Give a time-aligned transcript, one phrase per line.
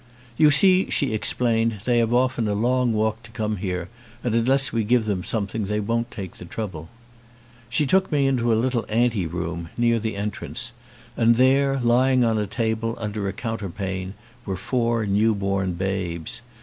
[0.35, 3.87] "You see," she explained, "they have often a long walk to come here
[4.23, 6.89] and unless we give them something they won't take the trouble."
[7.69, 10.71] She took me into a little anteroom, near the en trance,
[11.15, 16.41] and there lying on a table under a counter pane were four new born babes.